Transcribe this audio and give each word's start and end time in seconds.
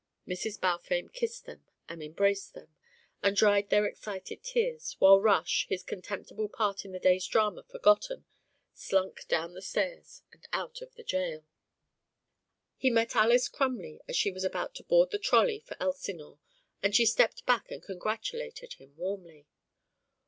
Mrs. 0.27 0.59
Balfame 0.59 1.09
kissed 1.13 1.45
them 1.45 1.63
and 1.87 2.01
embraced 2.01 2.55
them, 2.55 2.73
and 3.21 3.37
dried 3.37 3.69
their 3.69 3.85
excited 3.85 4.41
tears, 4.41 4.95
while 4.97 5.21
Rush, 5.21 5.67
his 5.69 5.83
contemptible 5.83 6.49
part 6.49 6.83
in 6.83 6.91
the 6.91 6.97
day's 6.99 7.27
drama 7.27 7.61
forgotten, 7.61 8.25
slunk 8.73 9.27
down 9.27 9.53
the 9.53 9.61
stairs 9.61 10.23
and 10.31 10.47
out 10.53 10.81
of 10.81 10.95
the 10.95 11.03
jail. 11.03 11.45
He 12.77 12.89
met 12.89 13.15
Alys 13.15 13.47
Crumley 13.47 14.01
as 14.07 14.15
she 14.15 14.31
was 14.31 14.43
about 14.43 14.73
to 14.73 14.83
board 14.83 15.11
the 15.11 15.19
trolley 15.19 15.59
for 15.59 15.77
Elsinore, 15.79 16.39
and 16.81 16.95
she 16.95 17.05
stepped 17.05 17.45
back 17.45 17.69
and 17.69 17.83
congratulated 17.83 18.73
him 18.73 18.97
warmly. 18.97 19.45